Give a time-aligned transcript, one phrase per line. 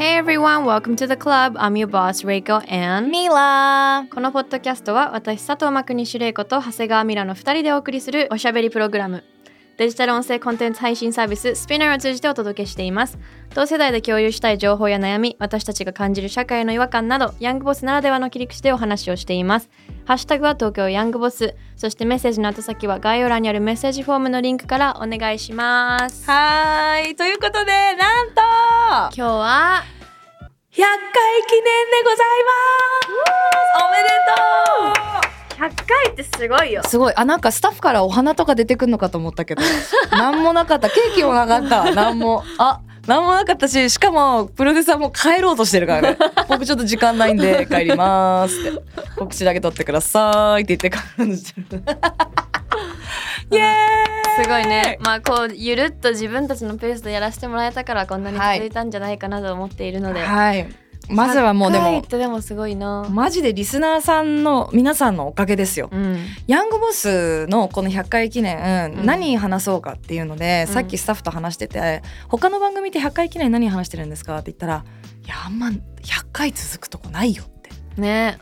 [0.00, 1.58] Hey everyone, welcome to the club.
[1.58, 9.22] I'm your boss, Reiko and ミラこのポッドキャストは私佐藤真国主玲子と長谷川ミラの2人でお送りするおしゃべりプログラム。
[9.76, 13.18] デジタル音声コンテンツ配信サービス Spinner を通じてお届けしています。
[13.54, 19.68] 同世代で共有したい情報や悩み私たちが感じる社会の違和感などヤングボスならではの切り口でお話をしています。
[20.06, 21.54] ハッシュタグは東京ヤングボス。
[21.76, 26.24] そしてメッセージの後先は概要欄にあるメッセージフォームのリンクからお願いします。
[26.30, 27.16] はーい。
[27.16, 28.40] ということでなんと。
[28.90, 29.99] 今日は
[30.72, 30.86] 100回
[31.48, 32.52] 記念でございま
[33.16, 33.82] す。
[33.82, 34.10] おめで
[35.58, 35.68] とう。
[35.68, 36.82] 100回ってすごいよ。
[36.84, 37.12] すごい。
[37.16, 39.62] あなんかスタッフからお花とか出てくるのかと思ったけど。
[40.12, 40.88] なんもなかった。
[40.88, 41.92] ケーキもなかった。
[41.92, 42.44] なんも。
[42.58, 46.18] あなんもなかったししかもプロデューサーも帰ろうとしてるからね。
[46.48, 48.80] 僕ちょっと時間ないんで帰りますって。
[49.18, 51.82] 告知だけ取ってくださいって言って帰ろうとしてる
[53.50, 54.44] イエーイ。
[54.44, 54.98] すごいね。
[55.00, 60.68] まあこうゆるっと自分たちのペースでやらせてもらえたからこんなに続いたんじゃないかなと思っているので、はい。
[61.08, 63.06] まずはもうで100回もってでもすごいな。
[63.10, 65.88] マジでリスナーさんの皆さんのおかげですよ。
[65.90, 66.24] うん。
[66.46, 69.06] ヤングボスのこの100回記念、うん。
[69.06, 70.72] 何話そうかっていうので、うん。
[70.72, 74.84] さっきスタッフと話してて他の番組って100回記念何話してるんですかって言ったら
[75.26, 77.70] 「いやあんま100回続くとこないよ」って。
[78.00, 78.38] ね。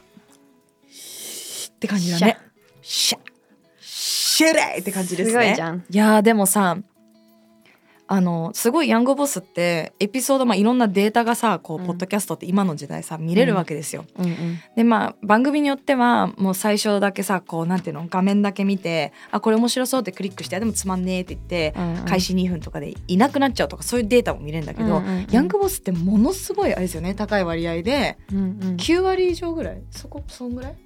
[1.71, 2.37] って感じだね。
[2.83, 3.19] シャ
[4.39, 5.31] シュレイって感じですね。
[5.33, 5.85] すごいじゃん。
[5.91, 6.79] いやーでもさ
[8.11, 14.07] あのすごいヤングボスってエピソード、まあ、いろんなデータがさこう、うんポッドキャストって今の時代さ見れるわけですよ。
[14.17, 14.59] うんうん。
[14.77, 22.05] でまあ番組によってはもう最初だけさこうなんていうの画面だけ見てあこれ面白そうってクリックしてあでもつまんねえって言って、うんうん。
[22.07, 25.27] 開始2分とかでいなくなっちゃうとかそういうデータも見れるんだけど、うんうんうん。
[25.33, 28.17] ヤングボスってものすごいあれですよね高い割合で。
[28.33, 28.77] うんうん。
[28.77, 29.83] 9割以上ぐらい？
[29.91, 30.77] そこそんぐらい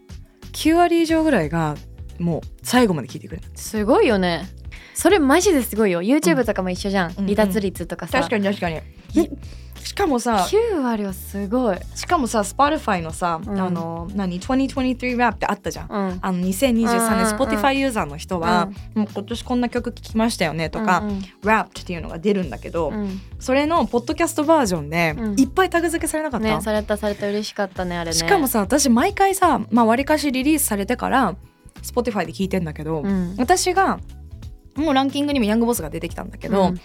[0.52, 1.76] ?9 割以上ぐらいが
[2.22, 3.70] もう最後まで聞いてくれす。
[3.70, 4.48] すごいよね。
[4.94, 6.02] それマジですごいよ。
[6.02, 7.26] YouTube とかも一緒じゃん、うん。
[7.26, 8.80] 離脱率とかさ、確かに確かに。
[9.84, 13.60] しかもさ9割はすごい、しかもさ Spotify のさ、うん。
[13.60, 15.88] あの何？2023 rap ってあったじゃん。
[15.88, 21.18] うん、あの2023年うんうん Spotify ユーザーの人は、もう今年こんな曲聴きましたよねとか、うんうん。
[21.18, 23.20] っていうのが出るんだけど、うん。
[23.40, 25.40] それのポッドキャストバージョンでうん。
[25.40, 28.16] いっぱいタグ付けされなかった、ねされたされた嬉しかったねあれね。
[28.16, 31.34] しかもさ私毎回さまあ割かしリリースされてから
[31.82, 33.34] Spotify で聞いてんだけど、うん。
[33.38, 34.00] 私が
[34.76, 36.80] もうランキングにもヤングボスが出てきたんだけど、うん。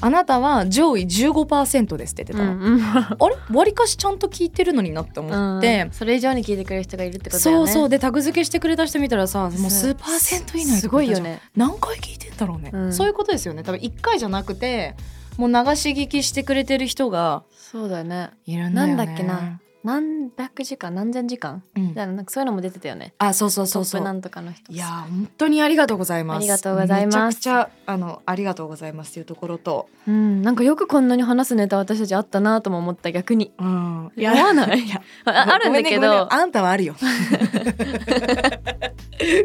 [0.00, 2.80] あなたは上位15%ですって言ってたの、うんうん。
[2.86, 3.36] あれ？
[3.50, 5.92] 割かしちゃんと聞いてるのになって思って、うん。
[5.92, 7.66] それ以上に聞いてくれる人がいるってことだよね。
[7.66, 7.88] そうそう。
[7.88, 11.40] でタグ付けしてくれた人見たらさもう数パーセント以内すごいよね。
[11.56, 12.92] 何回聞いてんだろうね、うん。
[12.92, 13.62] そういうことですよね。
[13.62, 14.94] 多分1回じゃなくて
[15.36, 18.30] もう流し聞きしてくれてる人がそうだよね。
[18.46, 18.94] いるんだよね。
[18.94, 21.62] なんだっけな何百時間何千時間？
[21.76, 21.94] うん。
[21.94, 23.14] ななんかそういうのも出てたよね。
[23.18, 24.02] あそうそうそうそう。
[24.02, 24.72] なんとかの人。
[24.72, 26.36] いやー本当にありがとうございます。
[26.38, 27.16] ありがとうございます。
[27.16, 29.88] めちゃくちゃあのありがとうございますっていうところと。
[30.06, 30.42] うん。
[30.42, 33.52] なんかよくこんなに話すネタ私たちあったなとも思った逆に。
[33.58, 34.10] うん。
[34.16, 34.80] 思わない？
[34.80, 35.00] いや。
[35.24, 36.26] ああるんだけごめね。
[36.28, 36.96] あんたはあるよ。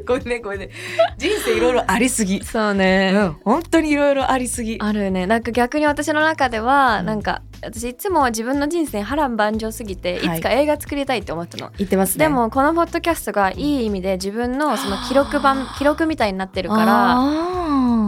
[0.08, 0.70] ごめんねごめんね。
[1.18, 2.44] 人生いろいろありすぎ。
[2.44, 3.34] そうね、うん。
[3.44, 4.78] 本当にいろいろありすぎ。
[4.80, 5.28] あるね。
[5.28, 7.06] なんか逆に私の中では、うん。
[7.06, 10.40] なんか私いつも自分の人生波乱万丈すぎていはい。
[10.40, 12.25] つか映画作りたいって思ったの、言ってますね。
[12.25, 17.53] でもこのポッドキャストがいい意味で自分のその記録版記録みたいになってるから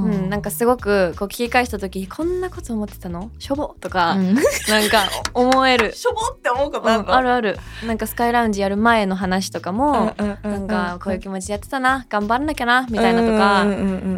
[0.05, 3.31] うん、なんかすごくこう聞き返した時こんなこと思ってたの？
[3.39, 3.75] しょぼ？
[3.79, 4.35] とか、うん。
[4.69, 7.57] なんか思える、しょぼって思うこうん、あるある。
[7.85, 13.65] なんかスカイラウンジやる前の話とかも、ななんかこういう気持ちでやってたな頑張らなきゃなみたいなとか、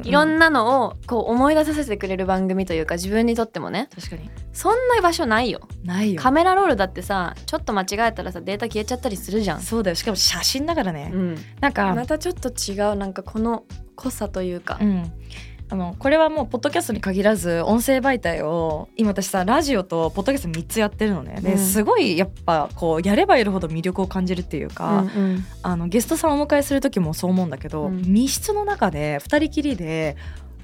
[0.04, 3.90] いろんななのをこう思い出させてくれる番組というか自分にとってもね。
[3.96, 4.30] 確かに。
[4.54, 5.62] そんな場所ないよ。
[5.84, 6.22] ないよ。
[6.22, 9.96] カメラロールだってさちょっと間違えたらさデータ消えちゃったりするじゃん、そうだよ。
[9.96, 13.66] しかも写真だからね、うん、なんか、またちょっと違うなんかこの
[13.96, 15.12] 濃さというか、うん、
[15.70, 21.42] あのこれはもうポッドキャストに限らず音声媒体を今私さラジオとポッドキャスト3つやってるのね。
[21.42, 21.58] で、うん。
[21.58, 25.46] すごいやっぱこうやればやるほど魅力を感じるっていうか、うんうん。
[25.64, 28.02] あのゲストさんをお迎えする時もそう思うんだけど、うん。
[28.02, 30.16] 密室の中で2人きりで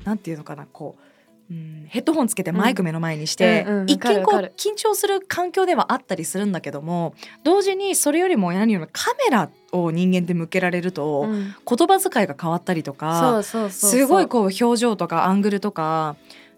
[0.06, 1.13] なんていうのかなこう、
[1.52, 7.14] うん、ヘッドホンつけてマイク目の前にして、うん一見こう緊張する環境ではあったりするんだけども
[7.44, 11.54] 同時にそれよりも何よりもカメラを人間って向けられると、うん。
[11.68, 16.16] 言葉遣いが変わったりとかすごいこう表情とかアングルとか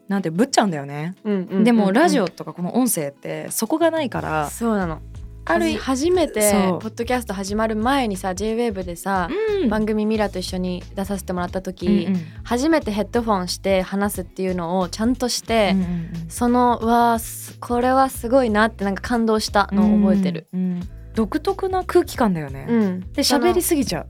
[0.08, 1.16] なんてぶっちゃうんだよね。
[1.64, 5.02] でもラジオとかこの音声ってそこがないからそうなの
[5.46, 6.52] ある私初めて
[6.82, 9.30] ポッドキャスト始まる前にさ JWAVE でさ、
[9.62, 9.70] うん。
[9.70, 17.18] 番組ミラと一緒に出させてもらった時、うんうん初めてヘッドフォンして話すっていうのをちゃんとして、うんうんそのうわ
[17.60, 20.48] これはすごいなってなんか感動したのを覚えてる。
[20.54, 20.90] うんうん。
[21.16, 24.08] 独特な空気感だよね、うん、で喋りすぎちゃう、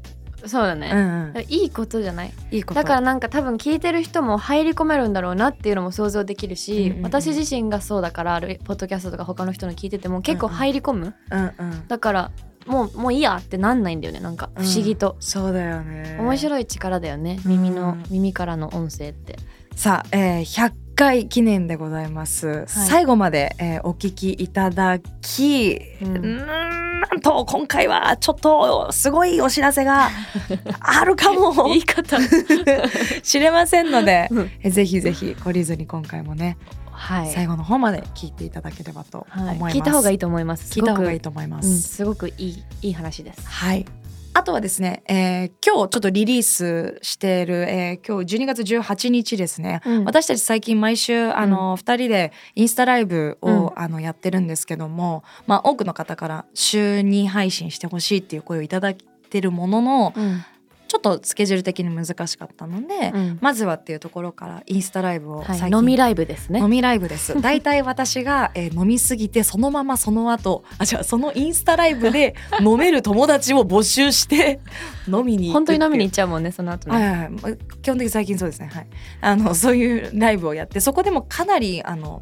[0.47, 2.33] そうだね、うんうん、いいことじゃない？
[2.51, 2.75] いいこと。
[2.75, 7.03] だからなんか多分聞いてる人も入り込めるんだろうなっていうのも想像できるし、うんうんうん。
[7.03, 11.87] 私自身がそうだからあるポッドキャストとか他の人の聞いてても結構入り込む、うんうん。
[11.87, 12.31] だから
[12.65, 14.49] もうもういいやってなんないんだよねなんか。
[14.55, 16.17] 不思議と、そうだよね。
[16.19, 18.03] 面白い力だよね耳の、うん。
[18.09, 19.37] 耳からの音声って。
[19.75, 26.37] さあ、えー、100回記念でございます、最後まで、えーお聞きいただき、ううん。
[26.37, 30.09] なんと今回はちょっとすごいお知らせが
[30.79, 31.65] あるかも。
[31.65, 32.17] 言い方。
[33.21, 34.51] しれませんのでうん。
[34.63, 36.57] えぜひぜひ懲りずに今回もね、
[36.91, 40.79] はい、最後の方まで聞いていただければと思はいいます、聞いた方がいいと思います。
[40.79, 43.47] 聞いた方がいいすと思いまごく、うん、す、すごくいいいい話です。
[43.47, 43.85] はい
[44.35, 50.03] あとはですね、えー今日ちょっとリリースしている、えー今日12月18日ですね、うん。
[50.03, 53.79] 私たち最近毎週あの、2人でインスタライブを、うん。
[53.79, 60.43] あのやってるんですけども、まあ、多くの方から週2配信してほしいっていう声をいただいてるもののうん
[60.87, 63.37] ちょっとスケジュール的に難しかったので、うん。
[63.41, 66.59] まずはっていうところからインスタライブをはい、飲みライブですね。
[66.59, 67.39] 飲みライブです。
[67.41, 74.59] 大体私が、えー飲みすぎてそのままその後あじゃあそのインスタライブで 飲める友達を募集して
[75.07, 77.57] 飲みに本当に飲みに行行っちゃうもんねその後ね、はいはい。
[77.81, 78.69] 基本的に最近そうですね。
[78.71, 78.87] はい。
[79.21, 82.21] あのそういうライブをやってそこでもかなりあの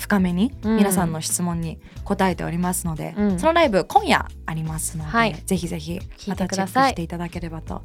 [0.00, 0.76] 深めにうん。
[0.76, 3.38] 皆さんの質問に答えておりますので、うん。
[3.38, 5.34] そのライブ今夜ありますので、はい。
[5.46, 7.82] ぜひぜひまたチェックしていただければと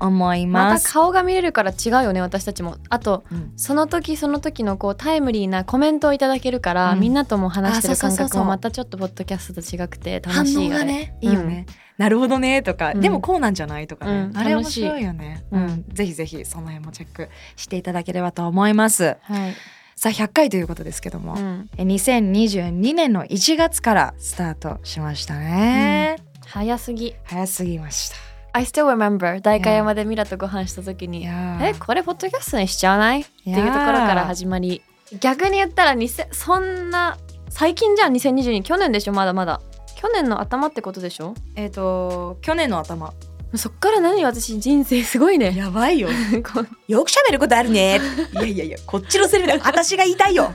[0.00, 0.86] 思いまます。
[0.86, 2.76] た顔が見れるから違うよね私たちも。
[2.88, 3.52] あとうん。
[3.56, 7.00] その時その時のこうタイムリーなコメントをいただけるから、うん。
[7.00, 11.66] みんなとも話してる感覚もまたちょっとポッドキャストと違くて楽反しいよねいいよね、
[11.96, 13.00] なるほどねとか、うん。
[13.00, 14.36] でもこうなんじゃないとかね、うん。
[14.36, 15.62] あれ面白いよね、うん。
[15.62, 15.84] うん。
[15.88, 19.16] ぜひぜひその辺もチェックしていただければと思います。
[19.22, 19.54] はい、
[20.00, 27.16] さあ100回ということですけども、うん、え2022年の1月からスタートしましたね、早すぎ。
[27.24, 28.16] 早すぎました。
[28.52, 33.22] I still remember 代官山でミラとご飯した時いにえこれポッドキャストにしちゃわない？
[33.22, 34.82] っていうところから始まり。
[35.18, 37.18] 逆に言ったら2000そんな
[37.48, 39.12] 最近じゃん？2022去年でしょ？
[39.12, 39.60] まだまだ。
[39.96, 41.34] 去年の頭ってことでしょ？
[41.56, 43.12] えっ、と去年の頭
[43.56, 45.54] そっから何私人生すごいね。
[45.56, 46.08] やばいよ。
[46.88, 48.00] よく喋ることあるね。
[48.32, 50.50] いやいやいやこっちのセリフだ 私が言いたいよ。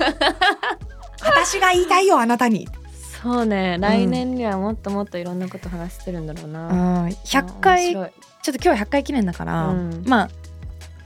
[1.22, 2.68] 私が言いたいよあなたに。
[3.24, 3.78] そうね。
[3.80, 8.12] 来年にはもっともっといろんなこと話してるんだろううな、ん100回ちょ面っ
[8.44, 10.04] と今日100回記念だから、うん。
[10.06, 10.30] まあ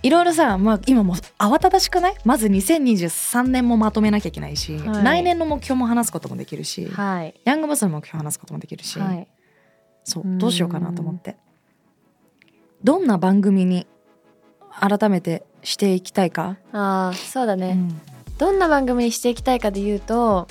[0.03, 2.15] いろいろさ、まあ、今もう慌ただしくない？
[2.25, 5.03] まず2023年もまとめなきゃいけないし、はい。
[5.03, 7.33] 来年の目標も話すこともできるし、はい。
[7.45, 9.27] ヤングボスの目標話すこともできるし、はい。
[10.03, 11.35] そううんどうしようかなと思って
[12.83, 13.87] どんな番組に
[14.79, 18.01] 改めてしていきたいか、ああそうだね、うん。
[18.37, 20.47] どんな番組にしていきたいかで言うと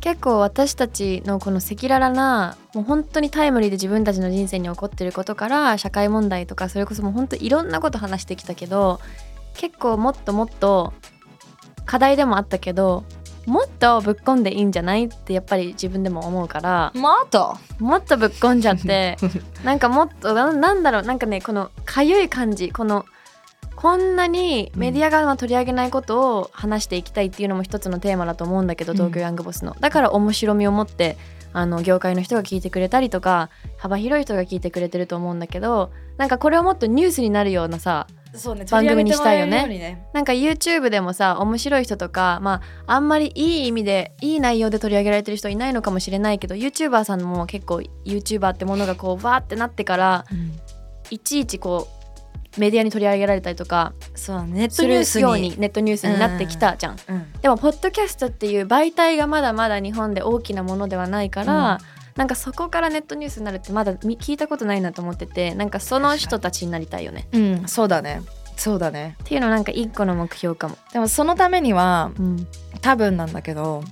[0.00, 9.00] 結構私たちのこの赤裸々なもう本当にタイムリーで自分たちの人生に起こってることから社会問題とかそれこそもう本当いろんなこと話してきたけど
[9.54, 10.92] 結構もっともっと
[11.86, 13.04] 課題でもあったけど
[13.46, 17.56] もっとぶっこんでいいんじゃないってやっぱり自分でも思うからもっと？
[17.78, 19.16] もっとぶっこんじゃって
[19.64, 23.04] なんかもっとななんだろうなんかねこのかゆい感じこの
[23.76, 28.96] こんなにメディアがまあ取り上げないことを話していきたいっていうのも一つのテーマだと思うんだけど、うん。
[28.96, 29.76] 東京ヤングボスの。
[29.80, 31.18] だから面白みを持って
[31.56, 33.48] あの業界の人が聞いてくれたりとか
[33.78, 39.66] 幅広い人が聞いてくれてると思うんだけどなんかこれをもっとニュースになるようなさそうね番組にしたいよね。
[39.66, 40.06] ね。
[40.12, 50.26] なんか YouTube でもさ面白い人とかまああんまりいい意味でいい内容で取り上げられてる人いないのかもしれないけど YouTuber さんも結構 YouTuber ってものがこうバーってなってから
[51.08, 51.95] いちいちこう
[52.58, 55.22] メディアに取り上げられたりとかそうネットニュースに。
[55.22, 56.96] ようにネットニュースになってきたじゃん。
[57.08, 61.96] うんでもポッドキャストっていう媒体がまだまだ日本で大きなものではないから、うん。
[62.16, 67.28] なんかそこからネットニュースになるってまだみ聞いたことないなと思っててなんかその人たちになりたいよね。
[67.32, 68.22] うん、そうだね。
[68.56, 69.16] そうだね。
[69.22, 70.78] っていうのなんか一個の目標かも。
[70.92, 72.46] でもそのためにはうん、
[72.80, 73.84] 多分なんだけど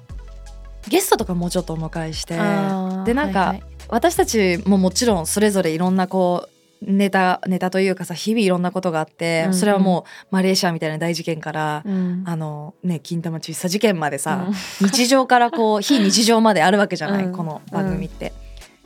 [0.89, 3.63] ゲストとかもうちょっとお迎えしてでなんか、はいはい。
[3.89, 6.54] 私たちももちろんそれぞれいろんなこう
[6.87, 9.55] ネタネタというかさ日々いろんなことがあって、うんうん。
[9.55, 12.25] それはもうマレーシアみたいな大事件から、うん。
[12.27, 14.49] あのね金玉窒素事件までさ、
[14.81, 17.33] 日常からこう 非日常まであるわけじゃない、うん。
[17.33, 18.33] この番組って。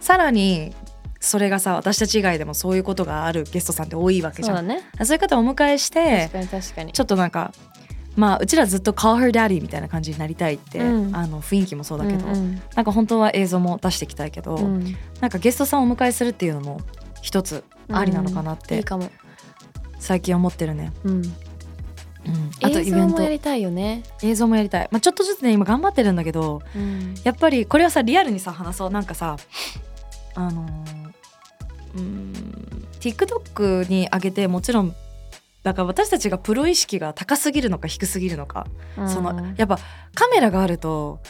[0.00, 0.72] さらに
[1.20, 4.56] それがさ私たち以外でもそういうことがあるゲストさんって多いわけじゃん。
[4.58, 4.82] そうだね。
[5.04, 6.30] そういう方をお迎えして
[6.92, 7.52] ちょっとなんか
[8.16, 11.16] まあうちらずっと call her daddy みたいな感じになりたいって、うん。
[11.16, 14.96] あの雰囲気もそうだけど、うんなんか本当は映像も出していきたいけど、うんうん。
[15.20, 16.80] なんかゲストさんをお迎えするっていうのも
[17.22, 19.10] 一つありなのかなっていいかも、
[19.98, 20.92] 最近思ってるね。
[21.04, 21.25] うん、うん、
[22.62, 23.16] あとイベント。
[23.16, 27.14] もやりたいよね、映像もやりたい、まあ、ちょっとずつね今頑張ってるんだけどうん。
[27.25, 28.90] やっぱりこれはさリアルにさ話そう。
[28.90, 29.37] なんかさ
[30.34, 31.08] あのー
[31.94, 34.94] うーん TikTok に上げてもちろん
[35.62, 38.66] だから私たちがプロ意識が高すぎるのか低すぎるのか、
[39.06, 39.78] そのやっぱ
[40.14, 41.20] カメラがあると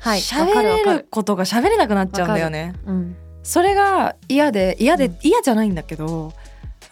[0.00, 0.68] はい喋、わかる。
[0.70, 2.74] われることが喋れなくなっちゃうんだよね。
[2.86, 5.18] うんそれが嫌で嫌で、うん。
[5.22, 6.32] 嫌じゃないんだけど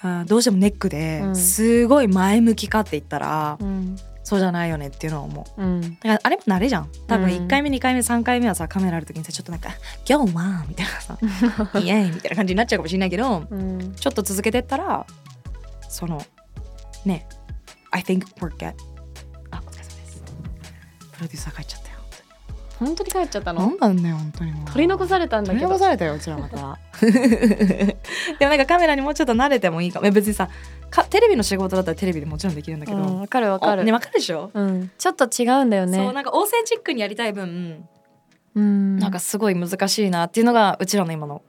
[0.02, 1.36] あーどうしてもネックで、うん。
[1.36, 3.96] すごい前向きかって言ったら、うん。
[4.24, 5.62] そうじゃないよねっていうのは思う。
[5.62, 5.80] うん。
[5.80, 6.88] だからあれも慣れじゃん。
[7.08, 7.44] 多分うん。
[7.44, 9.70] 1回目2回目3回目はさカメラある時にさちょっとなんか
[10.08, 11.18] 「今日は」みたいなさ
[11.80, 13.94] 「イエーイ」みたいな感じになっちゃうかもしれないけどうん。
[13.94, 15.06] ちょっと続けてったら
[15.88, 16.22] その
[17.04, 17.26] ね
[17.90, 18.74] I think we're good
[19.50, 20.22] あお疲れ様です。
[21.12, 21.98] プロデューサー帰っちゃったよ
[22.78, 23.74] 本当に帰っちゃったの？
[23.76, 24.66] なんだよ本当にもう。
[24.66, 26.78] 取り残されたんだ取りけど残されたようちらまた。
[27.00, 27.96] で
[28.40, 30.10] もなんかカメラにもうちょっと慣れてもいいかも。
[30.10, 30.48] 別にさ
[30.90, 35.98] かテレビの仕事だったらテレビでもちろんできるんだけど、うんわかるわかる、おねわかるでしょ、うん、ちょっと違うんだよね。
[35.98, 37.88] そうなんかオーセンチックにやりたい分
[38.54, 38.98] うん。
[38.98, 41.42] なんかすごい難しいなっていうのがうちらの今の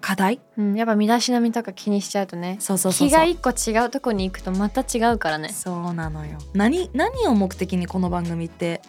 [0.00, 0.40] 課題。
[0.56, 2.56] うん、やっぱ身だしなみとか気にしちゃうとね。
[2.58, 3.08] そうそうそう。
[3.08, 5.50] 気が一個違うとこに行くとまた違うからね。
[5.50, 6.38] そうなのよ。
[6.54, 8.80] 何何を目的にこの番組って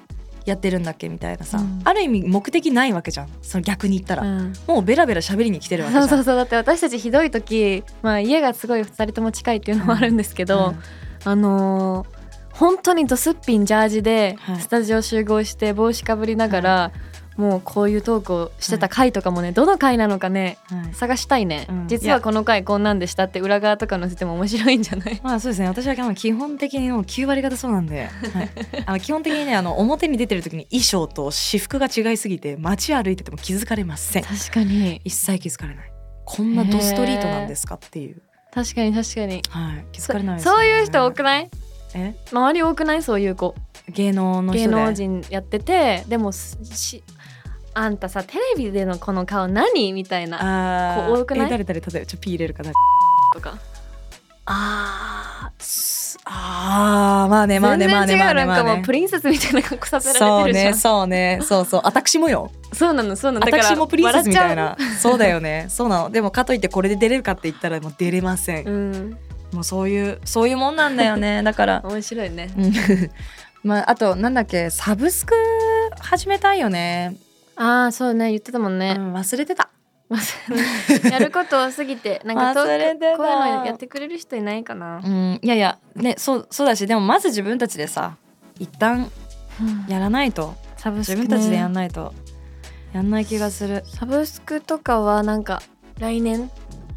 [0.51, 1.81] やってるんだっけみたいなさ、うん。
[1.83, 3.29] ある意味目的ないわけじゃん。
[3.41, 4.53] その逆に言ったら、うん。
[4.67, 6.07] もうベラベラ喋りに来てるわけじゃん。
[6.09, 6.35] そうそうそう。
[6.35, 10.79] だって私たちひどい時、まあ、家がすごい2人とも近いっていうのもあるんですけど、うん
[11.23, 12.21] あのー
[12.53, 14.59] 本当にドスッピンジャージではい。
[14.59, 16.91] スタジオ集合して帽子かぶりながら、
[17.37, 20.93] もうこういうトークをしてた回とかもねどの回なのかねはい。
[20.93, 21.87] 探したいね、うん。
[21.87, 25.19] 実はこの回こんなんでしたって裏側とか載せても面白いんじゃない？
[25.23, 25.67] まあそうですね。
[25.67, 28.49] 私は基本的にもう9割方そうなんで、はい、
[28.85, 34.23] あの基本的にねあの表に出てる時に衣装と私服が違いすぎて街歩いてても気づかれません。
[34.23, 35.01] 確かに。
[35.05, 35.91] 一切気づかれない。
[36.25, 38.21] こんなドストリートなんですかっていう、
[38.53, 39.41] 確かに確かに。
[39.49, 41.49] はい、気づかれないですそそういう人多くない？
[41.93, 42.15] え？
[42.31, 43.03] 周り多くない？
[43.03, 43.55] そういう子。
[43.89, 44.75] 芸能の人で。
[44.75, 47.03] 芸能人やっててでもすし
[47.73, 49.93] あんたさテレビでのこの顔何？
[49.93, 50.95] みたいな。
[50.95, 51.07] あー。
[51.07, 51.47] こう多くない？
[51.47, 52.71] え誰誰例えばちょっとピー入れるかな。
[53.33, 53.57] とか。
[54.45, 60.73] あーすあーまあねまあねまあねまあねまあねなんかもうプリンセスみたいな格好させらそうれてるじゃん。
[60.73, 61.81] ねそうねそうそう。
[61.83, 62.51] 私もよ。
[62.73, 63.45] そうなのそうなの。
[63.45, 65.67] だから私もプリンセスみたい笑なそうだよね。
[65.69, 66.09] そうなの。
[66.09, 69.17] でもかといってこれで出れるかって言ったらもう出れません、ううん。
[69.53, 71.41] もうそういうそういうもんなんだよね。
[71.43, 71.81] だから。
[71.85, 72.51] 面白いね。
[72.57, 72.73] うん。
[73.63, 75.35] まああとなんだっけサブスク
[75.99, 77.15] 始めたいよね、
[77.61, 79.69] ああそうね言ってたもんね、うん、忘れてた。
[81.09, 88.17] やること多すぎて なんかこういうのやってくれる人いないかな、うんいやいやねそうそうだしでもまず自分たちでさ
[88.59, 89.09] 一旦
[89.87, 90.55] やらないと。
[90.77, 92.13] サブスク、ね、自分たちでやんないと。
[92.93, 93.83] やんない気がする。
[93.85, 95.61] サブスクとかはなんか
[95.99, 96.49] 来年？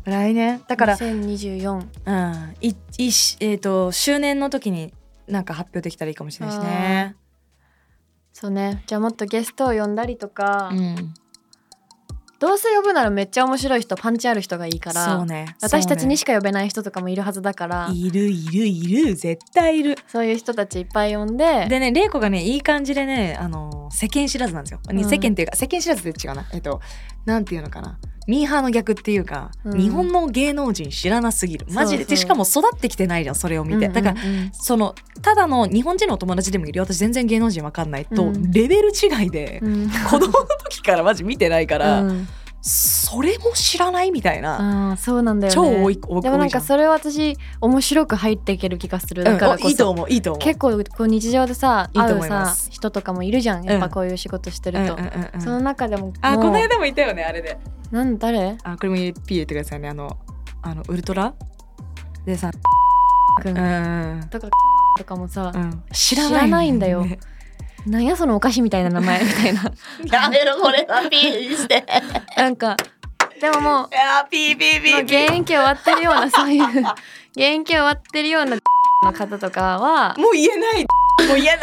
[0.04, 0.62] 来年？
[0.66, 4.92] だから2024うんいいしえっ、と周年の時に
[5.28, 7.16] なんか発表できたらいいかもしれないしね
[8.34, 8.82] そうね。
[8.88, 11.14] じゃあもっとゲストを呼んだりとか、うん。
[12.40, 15.18] どうせ呼ぶならめっちゃ面白い人パンチある人がいいから。
[15.18, 15.56] そうね。
[15.62, 17.88] 私たちにしかか呼べない人とかもいるはずだから。
[17.94, 19.96] いるいるいる絶対いる。
[20.08, 21.66] そういう人たちいっぱい呼んで。
[21.68, 25.04] でね玲子がねいい感じでねあの世間知らずなんですよ、うん。
[25.04, 26.44] 世間っていうか世間知らずって違うな。
[26.52, 26.80] えっと
[27.24, 29.78] なんていうのかなミーハーの逆っていうか、うん。
[29.78, 31.66] 日本の芸能人知らなすぎる。
[31.70, 32.16] マジで。
[32.16, 34.36] しかも育ってきてないじゃんそれを見て、だからうんうん。
[34.36, 36.78] うんそのただの日本人のお友達でもいる。
[36.78, 38.50] よ私全然芸能人わかんないと、うん。
[38.50, 39.88] レベル違いで、うん。
[39.88, 40.32] 子供の
[40.64, 42.28] 時からマジ見てないから、うん。
[42.66, 45.54] それも知らないみたいな、そうなんだよね。
[45.54, 49.22] 超多い多いでもなんかそれは私面白く入っていける気がする。
[49.22, 49.38] だうん。
[49.38, 50.40] からこそ、いいと思ういいと思う。
[50.40, 53.64] 結構こう日常でさ会うさ人とかもいるじゃん。
[53.64, 57.58] やっぱこういう仕事してると、うんうんうんうんその中でもあこの間もいたよねあれで
[57.94, 58.58] なん誰？
[58.64, 59.88] あこれも P 入れてくださいね。
[59.88, 60.16] あの
[60.62, 61.32] あのウルトラ？
[62.26, 62.50] でさ
[63.40, 64.18] くうん。
[64.18, 64.48] んとか
[64.98, 65.82] とかもさ、うん。
[65.92, 66.72] 知らない。
[66.72, 67.04] んだよ。
[67.04, 67.20] ね。
[67.86, 69.62] なんやそのお菓子みたいな名前みたいな。
[70.10, 70.84] やめろこれ。
[70.88, 71.86] は P にして。
[72.36, 72.76] なんか
[73.40, 76.64] でももういや P P もう P 現役終わってるようなそういう
[77.30, 78.56] 現役終わってるような
[79.04, 80.86] の方とかはもう言えない。
[81.28, 81.58] もう言えない。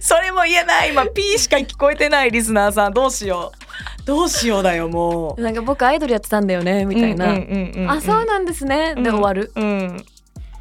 [0.00, 0.90] それも言えない。
[0.90, 3.67] 今 P しか聞こえてないリスナーさんどうしよう
[4.04, 5.40] どうしようだよもう。
[5.40, 7.36] なんか僕アイドルやってたんだよねみたいな、
[7.92, 9.52] あそうなんですね、で終わる。
[9.54, 10.04] うん。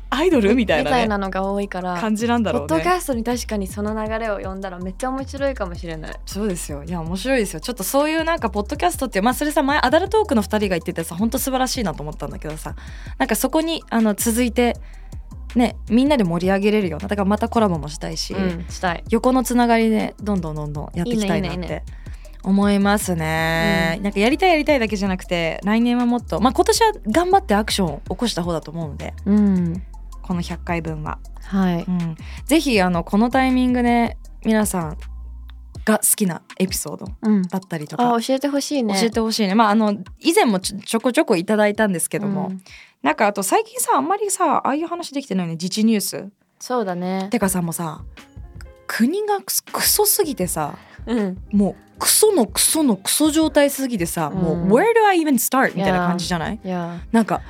[0.10, 2.68] アイドルみたいな,、ね、みたいなのが多いから感じなんだろうね。
[2.68, 6.16] ポッドキャストに確かにその流れを読んだらめっちゃ面白いかもしれない。
[6.26, 6.84] そうですよ。
[6.84, 7.60] いや面白いですよ。
[7.60, 12.76] ちょっとそういうなんかポッドキャストってまあそれさ前アダルトークの2人が言っててさ本当素晴らしいなと思ったんだけどさ。
[13.18, 14.78] なんかそこにあの続いて
[15.56, 19.04] ねみんなで盛り上げれるようなだからまたコラボもしたいし、うんしたい。
[19.10, 21.84] 横のつながりでどんどんどんどんやっていきたいないって
[22.48, 24.04] 思いますね、うん。
[24.04, 29.84] なんかやりたいやりたいだけじゃなくて来年はもっとまあ今年は頑張ってアクションを起こした方だと思うのでうん。
[30.22, 31.86] この100回分は、はい。
[31.88, 34.98] うん、ぜひあのこのタイミングで皆さん
[35.86, 37.42] が好きなエピソードうん。
[37.44, 38.94] だったりとかあ教えてほしいね。
[39.00, 39.56] 教えてほしいね。
[39.56, 42.52] まああの以前もちょこちょこいただいたんですけけども、
[43.02, 45.54] なんかあと最近さあんまりさああいう話できてないよね。
[45.54, 46.30] 自治ニュース。
[46.60, 47.28] そうだね。
[47.32, 48.04] てかさもうさ
[48.88, 51.38] 国がクソすぎてさうん。
[51.52, 55.76] もうクソのクソのクソ状態すぎてさ、もううん Where do I even start?
[55.76, 56.60] みたいな感じじゃない？
[56.64, 57.00] いや。
[57.12, 57.42] なんか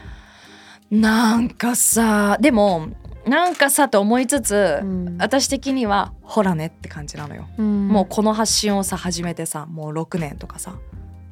[0.89, 2.87] なんかさでも
[3.25, 5.17] なんかさと思いつつ、うん。
[5.19, 7.87] 私的にはほらねって感じなのよ、うん。
[7.89, 10.75] もうこの発信をさ始めてさもう6年とかさ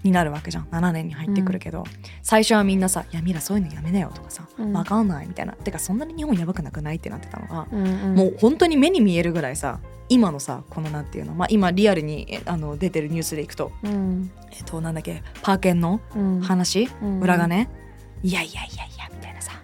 [0.05, 0.65] になるわけじゃん。
[0.65, 1.83] 7年に入ってくるけど、
[2.21, 5.53] 最初はみんなさ「いやミラそういうのやめなよ」とかさ「うんわかんない」みたいな。
[5.53, 8.15] てかそんなに日本やばくなくないってなってたのが、うんうん。
[8.15, 14.29] もう本当に目に見えるぐらいさ今のさこのなんていうのまあ今リアルにえあの出てるニュースでいくとうん。
[14.51, 16.41] えっとなんだっけパーケンのうん。
[16.41, 17.19] 話、うん。
[17.21, 17.69] 裏がね
[18.23, 18.94] いやいやいやいや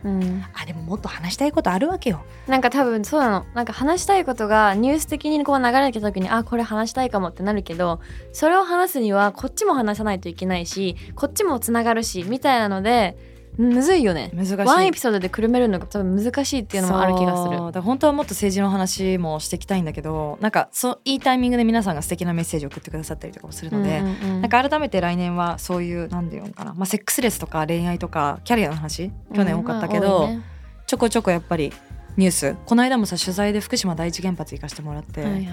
[0.03, 0.43] うん。
[0.53, 2.24] あでももっと話したいことあるわけよ。
[2.48, 3.46] なんか多分そうなの。
[3.53, 8.00] なんか話したいことがニュース的にこう流れてきた時にあこれ話したいかもってなるけど
[8.34, 13.17] それを話すにはこっちも話さないといけないしこっちもつながるしみたいなので
[13.58, 14.31] むずいよね。
[14.34, 14.55] 難しい。
[14.55, 17.72] ワンエピソードでくるめるのが多分難しいっていうのもある気がする。
[17.72, 24.41] だ本当はもっと政治の話もしていきたいんだけどなんかそういいタイミングで皆さんが素敵なメッセージを送ってくださったりとかもするので、うんうんうん。
[24.41, 30.41] なんか改めて来年はそういうなんていうのかな、まあ、セックスレスとか恋愛とかキャリアの話去年多かったけど、うんまあね。
[30.88, 31.72] ちょこちょこやっぱり
[32.18, 32.56] ニュース。
[32.65, 35.46] この間もさ取材で福島第一原発行かせてもらって、はいはい。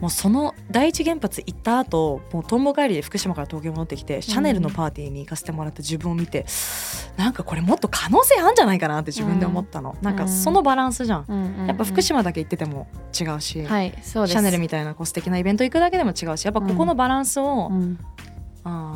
[0.00, 6.46] もうその第一原発行った後もうとんぼ帰りで福島から東京戻ってきてシャネルのパーティーに行かせてもらった自分を見て、
[7.16, 12.86] なんかこれもっと可能性あるんじゃないかなって自分で思ったの、なんかそのバランスじゃん、うんうんうんやっぱ福島だけ行ってても
[13.18, 17.70] 違うし、はいそうシャネルみたいなこう素敵なイベント行くだけでも違うしやっぱここのバランスを、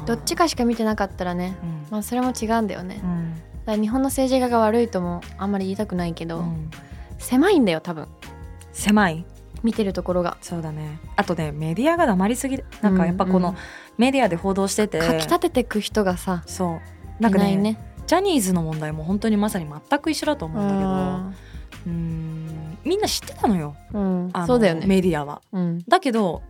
[0.07, 1.87] どっちかしか見てなかったらねうん。
[1.91, 3.01] まあそれも違うんだよね。
[3.03, 3.35] うん。
[3.35, 6.71] だから日本の政治家が悪いともあんまり言いたくないけど、うん
[7.23, 8.09] 狭いんだよ多分。
[8.73, 9.25] 狭い？
[9.63, 10.37] 見てるところが。
[10.41, 10.99] そうだね。
[11.17, 13.55] あとねメディアが黙りすぎなんかやっぱこのうん。
[13.55, 13.61] うん
[13.99, 16.81] メディアで報道してて、かき立ててく人がさそ
[17.21, 17.23] う。
[17.23, 17.79] なんかねね。
[18.07, 20.89] ジャニーズの問題も本当にまさに全く一緒だと思うんだけど。
[20.89, 21.33] あ
[21.87, 22.79] うーん。
[22.85, 23.77] みんな知ってたのよ。
[23.93, 24.47] ーうん。
[24.47, 24.87] そうだよね。
[24.87, 25.43] メディアは。
[25.53, 25.85] うん。
[25.87, 26.43] だけど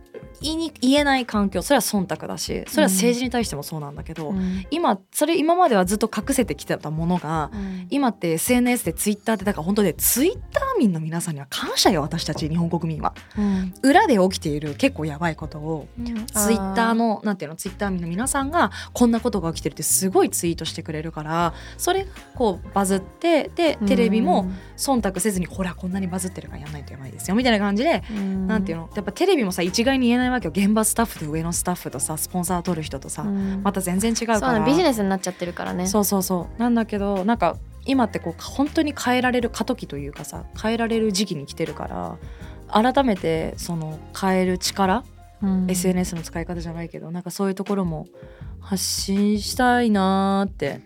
[0.43, 4.65] 言いに言えない環境それは忖度だしそれは政治に対してもそうなんだけど、うん。
[4.69, 7.87] 今それ今まではずっと隠せてきてたものがうん。
[7.89, 13.13] 今って SNS でツイッターってだから本当でツイッター民の皆さんには感謝よ私たち日本国民は。
[13.37, 13.73] うん。
[13.81, 15.87] 裏で起きている結構やばいことを
[16.33, 28.47] ツイッターのなんていうのツイッター民の皆さんがこんなことが起きてるってすごいツイートしてくれるからそれがこうバズってでテレビも忖度せずにほらこんなにバズってるからやんないとやばいですよみたいな感じで、うん。
[28.47, 30.53] なんていうのやっぱテレビもさ一概に言えないわけよ。
[30.55, 34.65] 現場スタッフと上のスタッフとさスポンサー取る人とさ、うんまた全然違うからそうね。
[34.65, 35.87] ビジネスになっちゃってるからね。
[35.87, 36.59] そうそうそう。
[36.59, 42.17] なんだけどなんか今ってこう本当に変えられる過渡期というかさ変えられる時期に来てるから
[42.93, 45.03] 改めてその変える力、
[45.41, 45.67] うん。
[45.69, 48.07] SNS の使い方じゃないけどなんかそういうところも
[48.59, 50.81] 発信したいなーって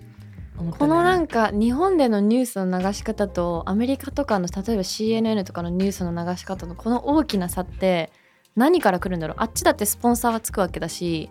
[0.64, 8.12] ね、このなんか日本でのニュースの流し方とアメリカとかの例えば CNN とかのニュースの流し方のこの大きな差って
[8.58, 9.38] 何から来るんだろう。
[9.40, 11.30] あっちだってスポンサーはつくわけだし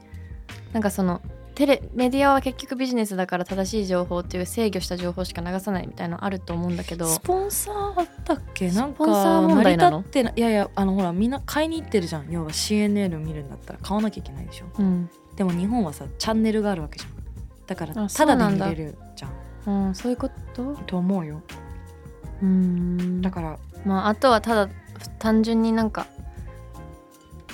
[0.72, 1.20] なんかその
[1.54, 8.70] テレメディアは結局ビジネスだから正しい情報っていう制御した情報しか流さないみたいなのあると思うんだけどスポンサーだっけ？
[8.70, 10.00] なんかスポンサー問題なの？
[10.00, 12.30] ってないやいやあのほらみんな買いに行ってるじゃん。
[12.30, 14.66] 要は CNN 見るんだったら買わなきゃいけないでしょ？
[14.78, 17.12] うん、でも日本はさチャンネルがあるわけじゃん。
[17.66, 18.66] だからあただそうなんだ。
[18.66, 19.28] で見れるじゃ
[19.70, 19.86] ん。
[19.88, 20.76] うん、そういうこと？
[20.86, 21.40] と思うよ。
[22.42, 23.22] うん。
[23.22, 24.70] だからまああとはただ
[25.18, 26.06] 単純になんか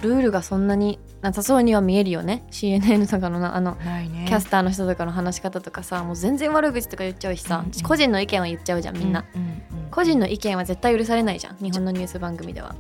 [0.02, 2.44] ルールがそんなになさそうには見えるよね。
[2.50, 4.26] CNN とかのなあのね。
[4.28, 7.82] キャスターの人とかの話し方とかさもう全然悪口とか言っちゃうしさ、うんうん。
[7.82, 9.48] 個人の意見は言っちゃうじゃんみんな、うんうん
[9.84, 9.90] うん。
[9.90, 12.74] 個人の意見は絶対許されないじゃん日本のニュース番組では。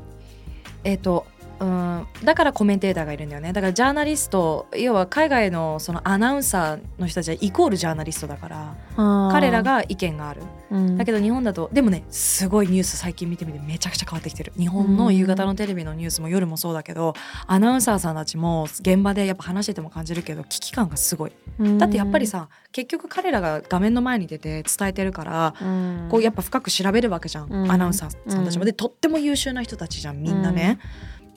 [0.84, 1.26] えっ、と
[1.62, 3.52] うんだからコメンテーターがいるんだよね。
[3.52, 10.42] だからジャーナリスト要は海外のそのアナウンサーの人たちはイコールジャーナリストだから彼ら、が意見がある。
[10.70, 14.52] うん、だけど日本だとでもねすごいニュース最近見てみてめちゃくちゃ変わってきてる。
[14.58, 17.14] 日本の夕方のテレビのニュースも夜もそうだけど
[17.46, 21.32] アナウンサーさんたちも現場でやっぱ話してても感じるけど危機感がすごい。
[21.58, 21.78] うん。
[21.78, 26.08] だってやっぱり、さ結局彼らが画面の前に出て伝えてるからうん。
[26.10, 27.70] こうやっぱ深く調べるわけじゃん、うん。
[27.70, 28.66] アナウンサーさんたちも、うん。
[28.66, 30.78] でとっても優秀な人たちじゃんみんなね。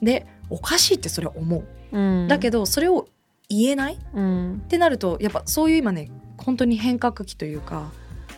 [0.02, 3.08] でおかしいってそれは思う、うん、だけどそれを
[3.48, 3.94] 言えない？
[3.94, 4.62] っうん。
[4.68, 7.90] てなるとやっぱそういう今ね本当に変革期というか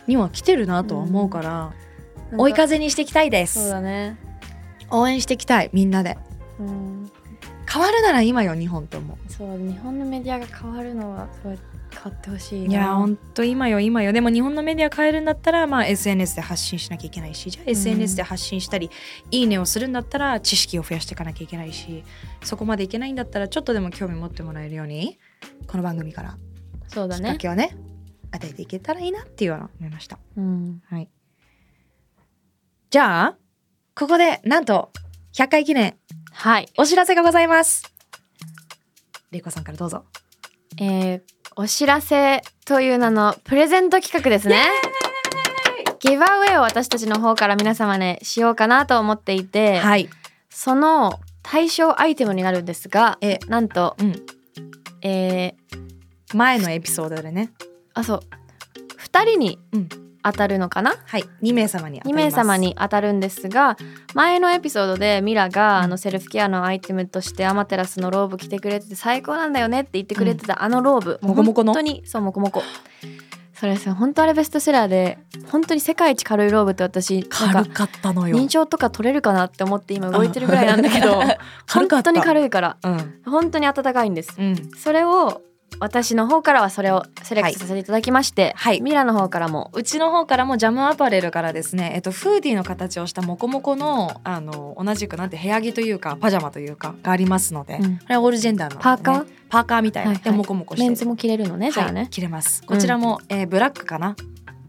[0.07, 1.73] には来てるなとは思うから、
[2.37, 4.17] 追い風にしていきたいでそうすだね。
[4.89, 6.17] 応援していきたいみんなで。
[6.59, 7.11] うん。
[7.71, 11.59] 変わるなら今よ日本と思うそう日本のメディアが変わるのはすごい
[11.91, 18.89] 変わってほしいないやほんと今よ今よでも日本のメディア変えるんだったら、まあ、SNS で発信しなきゃいけないしじゃあ SNS で発信したり、
[19.31, 22.03] いいねをするんだったら知識を増やしていかなきゃいけないし
[22.43, 25.17] そこまでいけないんだったらちょっとでも興味持ってもらえるように
[25.67, 26.39] この番組からきっか
[26.89, 27.75] そうだねけをね
[28.31, 30.19] 与えていけたらいいなっていうのを思いました。
[30.37, 31.09] うんはい、
[32.89, 33.37] じゃあ
[33.95, 34.91] ここでなんと
[35.33, 35.95] 100回記念
[36.31, 37.83] はいお知らせがございます。
[39.31, 40.05] れいこさんからどうぞ。
[40.77, 41.21] えー、
[41.61, 44.63] お知らせという名のプレゼント企画ですね
[45.99, 50.07] ギブアウェイを私たちの方から皆様ねしようかなと思っていて、はい。
[50.49, 54.13] その対象アイテムになるんですがえなんと、うん。
[55.01, 57.51] えー、前のエピソードでね。
[57.93, 58.21] あそう
[58.97, 59.89] 2人にうん
[60.23, 61.23] 当たるのかな、はい。
[61.41, 62.25] 2名様に当た2ります。
[62.25, 63.77] 名様に当たるんですが
[64.13, 71.73] 前のエピソードでミラが、うんあのセルフケアのアイテムとしてアマテラスのローブ着てくれてて最高なんだよねって言ってくれてた、あのローブもこもこの？
[71.73, 72.61] 本当にそうもこもこ
[73.53, 75.19] それですよ本当あれベストセラーで
[75.51, 78.37] 本当に世界一軽いローブって私軽かったのよ。
[78.37, 81.21] 認証とか取れるかなって思って今動いてるぐらいなんだけど
[81.69, 83.21] 本当に軽いからうん。
[83.25, 84.71] 本当に暖かいんですうん。
[84.77, 85.41] それを
[85.79, 88.81] 私の方からはそれをセレクトさせていただきまして、はい。
[88.81, 97.97] ミラの方からもうちの方からもジャムアパレルからですね、えっと、フーディーの形をしたモコモコのあの同じくなんて部屋着というかパジャマというかがありますので、うん。
[97.97, 99.25] これはオールジェンダーの、ね、パーカー？
[99.49, 100.23] パーカーみたいな、はいはい。
[100.23, 100.83] でモコモコして。
[100.83, 102.61] るメンズも着れるのねじゃあはいね、着れます。
[102.65, 104.15] こちらも、えーブラックかな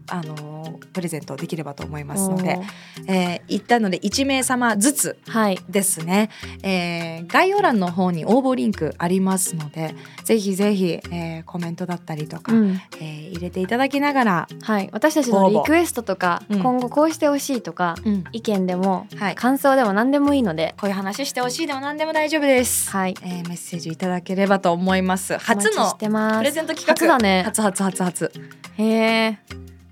[0.07, 2.59] あのープレゼントできればと思いますので
[3.07, 5.59] えー、言ったので1名様ずつはい。
[5.69, 6.29] ですね、
[6.63, 12.81] えー概要欄の方に応募リンクありますのでぜひぜひ、えーコメントだったりとか、うん。
[12.99, 16.59] えー入れていただきながら、はい、私たちのリクエストとか、うん。
[16.61, 17.95] 今後こうしてほしいとか、
[18.33, 25.37] 意見でもはい、感想でも何でもいいので、こういう話してほしいでも何でも大丈夫です、はい、えーメッセージいただければと思います。
[25.37, 26.93] 初のプレゼント企画。
[26.93, 27.43] 初だね。
[27.45, 28.31] 初初初初。
[28.77, 29.37] へえ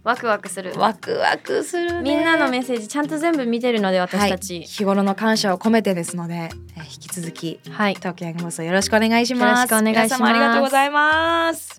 [0.04, 0.74] ワクワクする。
[0.78, 2.02] ワクワクするね。
[2.02, 9.72] みんなのメッセージちゃんと全部見てるので私たはい、ち日頃の感謝を込めてですので、えー引き続きはい、東京ヤングボスをよろしくお願いします。
[9.72, 10.24] よろしくお願いします。
[10.24, 11.79] ありがとうございます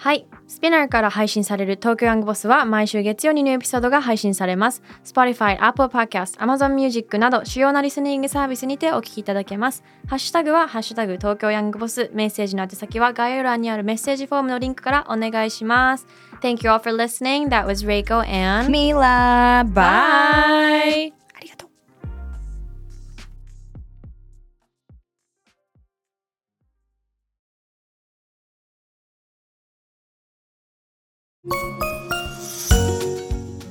[0.00, 4.82] はい、スピナーから配信される東京ヤングボスは毎週月曜にニューエピソードが配信されます。
[5.04, 9.84] Spotify、Apple Podcast、Amazon Music など主要なリスニングサービスにてお聞きいただけます。
[10.06, 12.10] ハッシュタグはハッシュタグ東京ヤングボス。
[12.14, 16.06] メッセージの宛先は概要欄にあるメッセージフォームのリンクからお願いします。
[16.40, 17.50] Thank you all for listening.
[17.50, 21.19] That was Reiko and ミラバ